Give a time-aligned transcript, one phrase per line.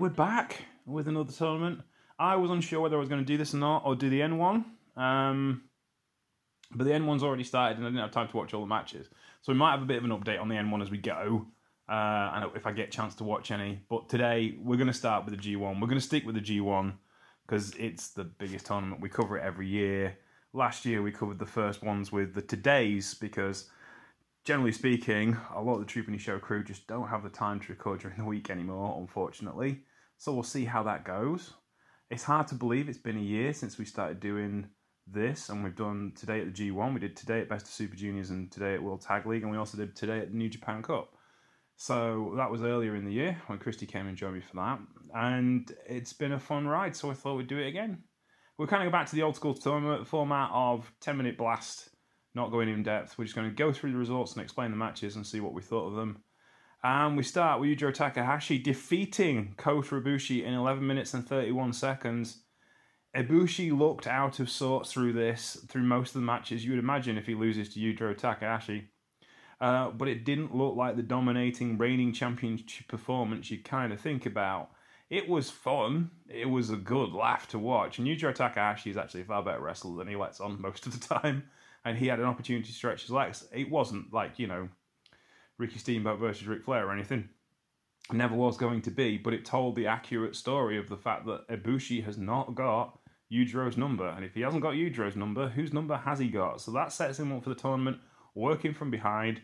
[0.00, 1.80] we're back with another tournament.
[2.18, 4.20] I was unsure whether I was going to do this or not, or do the
[4.20, 4.64] N1.
[4.96, 5.62] Um,
[6.74, 9.08] but the N1's already started, and I didn't have time to watch all the matches.
[9.42, 11.46] So we might have a bit of an update on the N1 as we go,
[11.88, 13.80] uh, and if I get a chance to watch any.
[13.88, 15.80] But today we're going to start with the G1.
[15.80, 16.94] We're going to stick with the G1
[17.46, 19.00] because it's the biggest tournament.
[19.00, 20.18] We cover it every year.
[20.52, 23.70] Last year we covered the first ones with the Todays because
[24.48, 27.68] generally speaking, a lot of the Troop Show crew just don't have the time to
[27.68, 29.80] record during the week anymore, unfortunately.
[30.16, 31.52] So we'll see how that goes.
[32.08, 34.68] It's hard to believe it's been a year since we started doing
[35.06, 37.94] this, and we've done today at the G1, we did today at Best of Super
[37.94, 40.48] Juniors, and today at World Tag League, and we also did today at the New
[40.48, 41.12] Japan Cup.
[41.76, 44.78] So that was earlier in the year when Christy came and joined me for that,
[45.14, 46.96] and it's been a fun ride.
[46.96, 48.02] So I thought we'd do it again.
[48.56, 51.90] We're kind of go back to the old school format of ten minute blast
[52.38, 53.18] not going in depth.
[53.18, 55.52] We're just going to go through the results and explain the matches and see what
[55.52, 56.22] we thought of them.
[56.82, 62.42] And we start with Yujiro Takahashi defeating Kota Ibushi in 11 minutes and 31 seconds.
[63.16, 66.64] Ibushi looked out of sorts through this, through most of the matches.
[66.64, 68.88] You would imagine if he loses to Yujiro Takahashi.
[69.60, 74.24] Uh, but it didn't look like the dominating reigning championship performance you kind of think
[74.24, 74.70] about.
[75.10, 76.10] It was fun.
[76.28, 77.98] It was a good laugh to watch.
[77.98, 80.92] And Yujiro Takahashi is actually a far better wrestler than he lets on most of
[80.92, 81.44] the time
[81.84, 83.46] and he had an opportunity to stretch his legs.
[83.52, 84.68] It wasn't like, you know,
[85.58, 87.28] Ricky Steamboat versus Ric Flair or anything.
[88.10, 91.26] It never was going to be, but it told the accurate story of the fact
[91.26, 92.98] that Ibushi has not got
[93.30, 94.08] Yujiro's number.
[94.08, 96.60] And if he hasn't got Yujiro's number, whose number has he got?
[96.60, 97.98] So that sets him up for the tournament,
[98.34, 99.42] working from behind,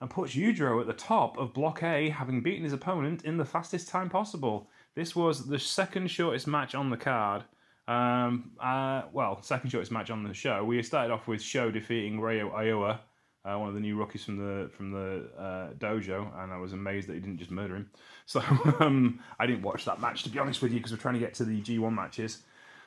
[0.00, 3.44] and puts Yujiro at the top of Block A, having beaten his opponent in the
[3.44, 4.70] fastest time possible.
[4.94, 7.44] This was the second shortest match on the card
[7.88, 10.64] um, uh, well, second shortest match on the show.
[10.64, 13.00] We started off with Sho defeating Ryo Oiwa,
[13.44, 16.72] uh, one of the new rookies from the from the uh, dojo, and I was
[16.72, 17.90] amazed that he didn't just murder him.
[18.26, 18.40] So
[18.80, 21.20] um, I didn't watch that match to be honest with you because we're trying to
[21.20, 22.42] get to the G1 matches.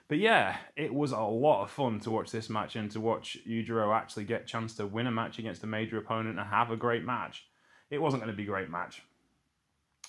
[0.08, 3.38] But yeah, it was a lot of fun to watch this match and to watch
[3.48, 6.72] Yujiro actually get a chance to win a match against a major opponent and have
[6.72, 7.46] a great match.
[7.90, 9.02] It wasn't going to be a great match,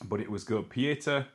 [0.05, 0.69] but it was good.
[0.69, 1.27] Pieter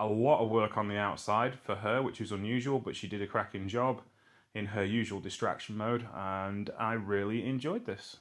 [0.00, 3.20] a lot of work on the outside for her, which was unusual, but she did
[3.20, 4.00] a cracking job
[4.54, 8.16] in her usual distraction mode, and I really enjoyed this.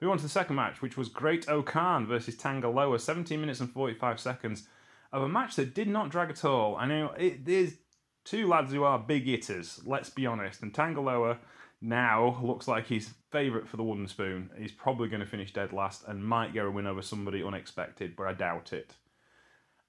[0.00, 3.70] We on to the second match, which was Great-O-Khan versus Tanga Loa, 17 minutes and
[3.70, 4.68] 45 seconds
[5.12, 6.76] of a match that did not drag at all.
[6.76, 7.78] I know it is
[8.24, 11.38] two lads who are big hitters, let's be honest, and Tanga Loa
[11.80, 14.50] now looks like he's favourite for the wooden spoon.
[14.58, 18.14] He's probably going to finish dead last and might get a win over somebody unexpected,
[18.14, 18.94] but I doubt it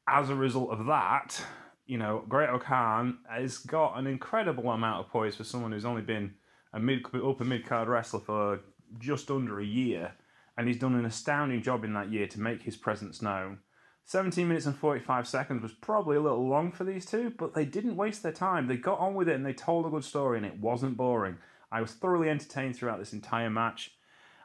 [0.08, 1.42] as a result of that,
[1.86, 6.34] you know, Great-O-Khan has got an incredible amount of poise for someone who's only been
[6.74, 8.60] a mid upper mid card wrestler for
[9.00, 10.14] just under a year,
[10.58, 13.60] and he's done an astounding job in that year to make his presence known.
[14.08, 17.66] 17 minutes and 45 seconds was probably a little long for these two, but they
[17.66, 18.68] didn't waste their time.
[18.68, 21.38] They got on with it and they told a good story, and it wasn't boring.
[21.72, 23.92] I was thoroughly entertained throughout this entire match,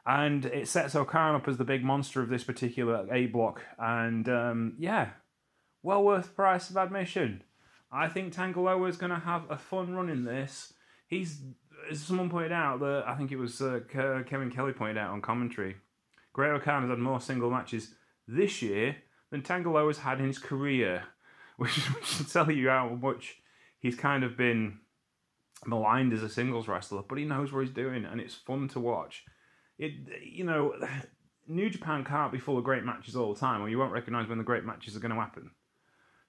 [0.05, 3.61] and it sets O-Khan up as the big monster of this particular A block.
[3.77, 5.09] And um, yeah,
[5.83, 7.43] well worth the price of admission.
[7.91, 10.73] I think Tanga Loa is going to have a fun run in this.
[11.07, 11.41] He's,
[11.89, 15.21] as someone pointed out, that I think it was uh, Kevin Kelly pointed out on
[15.21, 15.75] commentary.
[16.33, 17.93] Great-O-Khan has had more single matches
[18.27, 18.95] this year
[19.29, 21.03] than Tanga Loa has had in his career,
[21.57, 23.35] which, which should tell you how much
[23.79, 24.79] he's kind of been
[25.65, 27.03] maligned as a singles wrestler.
[27.07, 29.25] But he knows what he's doing, and it's fun to watch.
[29.77, 29.93] It,
[30.23, 30.75] you know,
[31.47, 34.29] New Japan can't be full of great matches all the time, or you won't recognise
[34.29, 35.51] when the great matches are going to happen.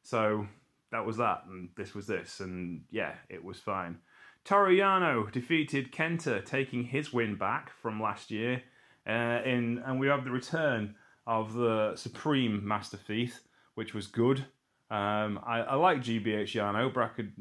[0.03, 0.47] So
[0.91, 3.99] that was that, and this was this, and yeah, it was fine.
[4.45, 8.63] Toru Yano defeated Kenta, taking his win back from last year.
[9.07, 10.95] Uh, in and we have the return
[11.27, 13.41] of the Supreme Master Thief,
[13.75, 14.45] which was good.
[14.91, 17.33] Um, I, I, like GBH Yano, but I could,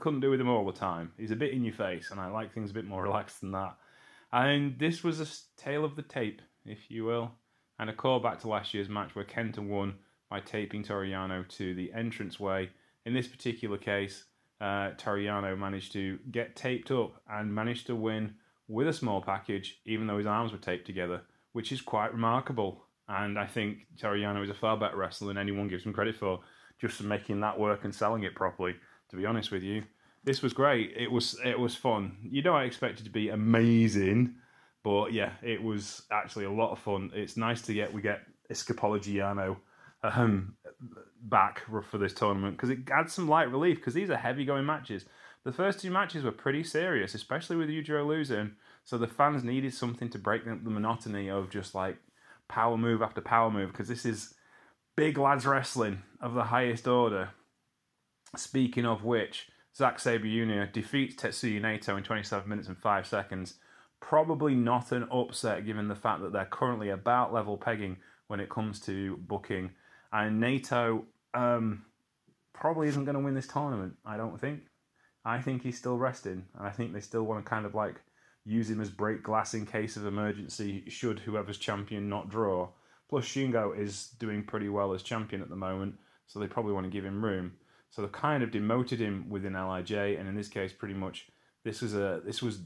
[0.00, 1.12] couldn't do with him all the time.
[1.16, 3.52] He's a bit in your face, and I like things a bit more relaxed than
[3.52, 3.76] that.
[4.32, 7.30] And this was a tale of the tape, if you will,
[7.78, 9.94] and a callback to last year's match where Kenta won
[10.30, 12.70] by taping Toru Yano to the entranceway.
[13.06, 14.24] In this particular case,
[14.60, 18.34] uh, Toru Yano managed to get taped up and managed to win
[18.66, 21.22] with a small package, even though his arms were taped together,
[21.52, 22.84] which is quite remarkable.
[23.08, 26.16] And I think Toru Yano is a far better wrestler than anyone gives him credit
[26.16, 26.40] for,
[26.78, 28.74] just for making that work and selling it properly.
[29.10, 29.84] To be honest with you,
[30.24, 30.92] this was great.
[30.94, 32.18] It was it was fun.
[32.22, 34.34] You know, I expected to be amazing,
[34.84, 37.10] but yeah, it was actually a lot of fun.
[37.14, 38.20] It's nice to get we get
[38.52, 39.56] Escapology Yano
[40.02, 40.54] um,
[41.22, 44.66] back for this tournament because it adds some light relief because these are heavy going
[44.66, 45.04] matches.
[45.44, 48.52] The first two matches were pretty serious, especially with Yujiro losing.
[48.84, 51.96] So the fans needed something to break the, the monotony of just like
[52.48, 54.34] power move after power move because this is
[54.96, 57.30] big lads wrestling of the highest order.
[58.36, 60.70] Speaking of which, Zack Sabre Jr.
[60.70, 63.54] defeats Tetsuya Naito in 27 minutes and 5 seconds.
[64.00, 68.50] Probably not an upset given the fact that they're currently about level pegging when it
[68.50, 69.70] comes to booking.
[70.12, 71.84] And Naito um,
[72.52, 74.62] probably isn't going to win this tournament, I don't think.
[75.24, 78.00] I think he's still resting, and I think they still want to kind of like
[78.44, 82.68] use him as break glass in case of emergency should whoever's champion not draw.
[83.10, 85.96] Plus, Shingo is doing pretty well as champion at the moment,
[86.26, 87.52] so they probably want to give him room.
[87.90, 91.28] So they've kind of demoted him within LIJ, and in this case, pretty much
[91.64, 92.60] this was a this was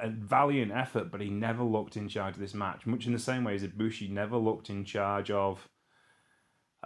[0.00, 2.86] a valiant effort, but he never looked in charge of this match.
[2.86, 5.68] Much in the same way as Ibushi never looked in charge of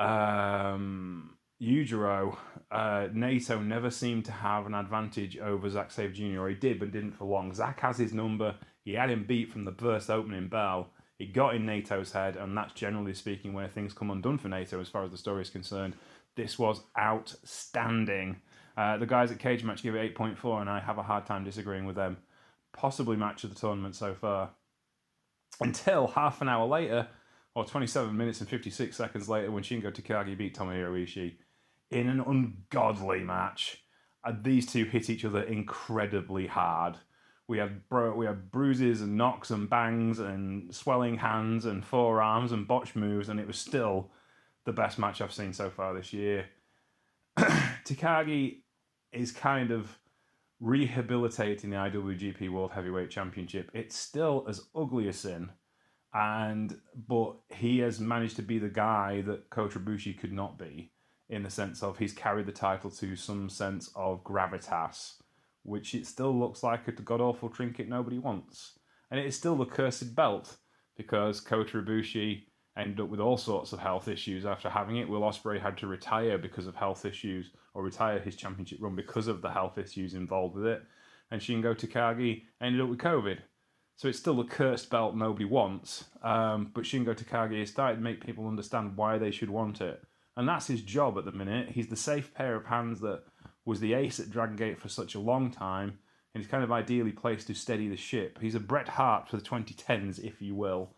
[0.01, 2.37] um, Yujiro.
[2.71, 6.49] Uh, Naito never seemed to have an advantage over Zack Sabre Jr.
[6.49, 7.53] He did, but didn't for long.
[7.53, 8.57] Zack has his number.
[8.85, 10.91] He had him beat from the first opening bell.
[11.19, 14.81] He got in Naito's head, and that's generally speaking where things come undone for Naito
[14.81, 15.95] as far as the story is concerned.
[16.35, 18.41] This was outstanding.
[18.77, 21.85] Uh, the guys at Cagematch give it 8.4, and I have a hard time disagreeing
[21.85, 22.17] with them.
[22.73, 24.53] Possibly match of the tournament so far.
[25.61, 27.09] Until half an hour later,
[27.61, 31.35] or 27 minutes and 56 seconds later, when Shingo Takagi beat Tomohiro Ishii
[31.91, 33.85] in an ungodly match.
[34.25, 36.97] And these two hit each other incredibly hard.
[37.47, 42.53] We had bro- we had bruises and knocks and bangs and swelling hands and forearms
[42.53, 44.11] and botch moves, and it was still
[44.65, 46.47] the best match I've seen so far this year.
[47.39, 48.59] Takagi
[49.13, 49.99] is kind of
[50.61, 53.71] rehabilitating the IWGP World Heavyweight Championship.
[53.75, 55.51] It's still as ugly as sin,
[56.13, 56.77] and
[57.09, 60.93] but he has managed to be the guy that Kota Ibushi could not be,
[61.29, 65.15] in the sense of he's carried the title to some sense of gravitas,
[65.63, 68.79] which it still looks like a god awful trinket nobody wants,
[69.11, 70.57] and it is still the cursed belt
[70.97, 72.45] because Kota Ibushi
[72.77, 75.09] ended up with all sorts of health issues after having it.
[75.09, 79.29] Will Ospreay had to retire because of health issues, or retire his championship run because
[79.29, 80.83] of the health issues involved with it.
[81.31, 83.39] And Shingo Takagi ended up with COVID.
[84.01, 86.07] So it's still a cursed belt nobody wants.
[86.23, 90.03] Um, but Shingo Takagi has started to make people understand why they should want it.
[90.39, 91.69] And that's his job at the minute.
[91.69, 93.25] He's the safe pair of hands that
[93.67, 95.99] was the ace at Dragon Gate for such a long time.
[96.33, 98.39] And he's kind of ideally placed to steady the ship.
[98.41, 100.95] He's a Bret Hart for the 2010s, if you will.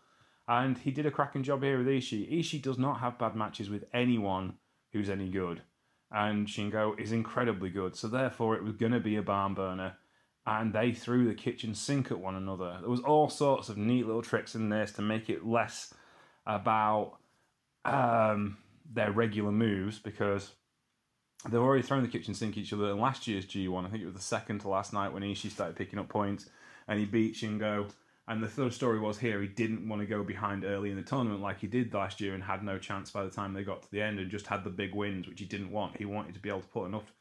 [0.47, 2.39] And he did a cracking job here with Ishii.
[2.39, 4.53] Ishii does not have bad matches with anyone
[4.93, 5.61] who's any good.
[6.09, 7.97] And Shingo is incredibly good.
[7.97, 9.97] So therefore, it was going to be a barn burner.
[10.45, 12.77] And they threw the kitchen sink at one another.
[12.81, 15.93] There was all sorts of neat little tricks in this to make it less
[16.45, 17.17] about
[17.85, 18.57] um,
[18.91, 20.51] their regular moves because
[21.49, 23.85] they've already thrown the kitchen sink at each other in last year's G1.
[23.85, 26.49] I think it was the second to last night when Ishii started picking up points
[26.89, 27.89] and he beat Shingo
[28.27, 31.01] and the third story was here he didn't want to go behind early in the
[31.01, 33.83] tournament like he did last year and had no chance by the time they got
[33.83, 35.97] to the end and just had the big wins, which he didn't want.
[35.97, 37.11] He wanted to be able to put enough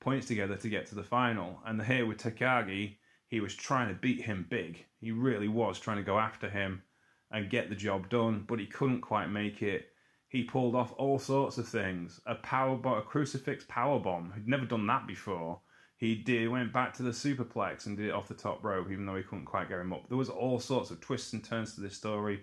[0.00, 1.60] points together to get to the final.
[1.66, 2.96] And here with Takagi,
[3.28, 4.84] he was trying to beat him big.
[5.00, 6.82] He really was trying to go after him
[7.30, 9.88] and get the job done, but he couldn't quite make it.
[10.28, 12.20] He pulled off all sorts of things.
[12.26, 14.32] A power bomb, a crucifix power bomb.
[14.34, 15.60] He'd never done that before.
[15.96, 19.06] He did went back to the superplex and did it off the top rope, even
[19.06, 20.08] though he couldn't quite get him up.
[20.08, 22.42] There was all sorts of twists and turns to this story,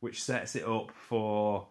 [0.00, 1.68] which sets it up for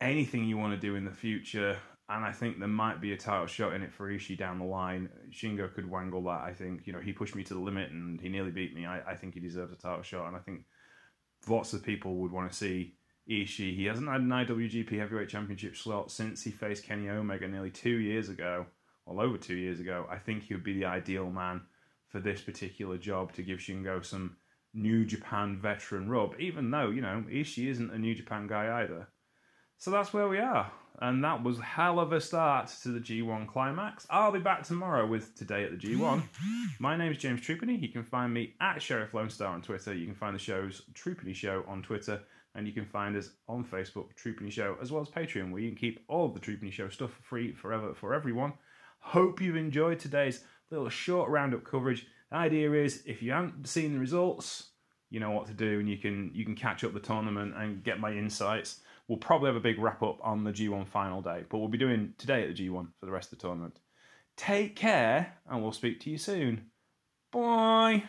[0.00, 1.78] anything you want to do in the future.
[2.10, 4.64] And I think there might be a title shot in it for Ishii down the
[4.64, 5.10] line.
[5.30, 6.40] Shingo could wangle that.
[6.40, 8.86] I think you know he pushed me to the limit and he nearly beat me.
[8.86, 10.64] I, I think he deserves a title shot, and I think
[11.46, 12.94] lots of people would want to see
[13.30, 13.76] Ishii.
[13.76, 17.98] He hasn't had an IWGP Heavyweight Championship slot since he faced Kenny Omega nearly two
[17.98, 18.66] years ago
[19.08, 21.62] well over two years ago, I think he would be the ideal man
[22.08, 24.36] for this particular job to give Shingo some
[24.74, 29.08] New Japan veteran rub, even though, you know, Ishii isn't a New Japan guy either.
[29.78, 30.70] So that's where we are.
[31.00, 34.04] And that was hell of a start to the G1 climax.
[34.10, 36.22] I'll be back tomorrow with Today at the G1.
[36.80, 37.80] My name is James Trupany.
[37.80, 39.94] You can find me at Sheriff Lone Star on Twitter.
[39.94, 42.20] You can find the show's Trupany Show on Twitter.
[42.56, 45.68] And you can find us on Facebook, Trupany Show, as well as Patreon, where you
[45.68, 48.54] can keep all of the Trupany Show stuff free forever for everyone.
[48.98, 52.06] Hope you've enjoyed today's little short roundup coverage.
[52.30, 54.70] The idea is if you haven't seen the results,
[55.10, 57.82] you know what to do and you can you can catch up the tournament and
[57.84, 58.80] get my insights.
[59.08, 61.78] We'll probably have a big wrap up on the G1 final day, but we'll be
[61.78, 63.78] doing today at the G1 for the rest of the tournament.
[64.36, 66.70] Take care and we'll speak to you soon.
[67.32, 68.04] Bye.